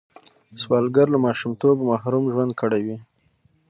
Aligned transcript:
سوالګر 0.61 1.07
له 1.13 1.19
ماشومتوبه 1.25 1.83
محروم 1.91 2.25
ژوند 2.33 2.51
کړی 2.61 2.81
وي 2.85 2.97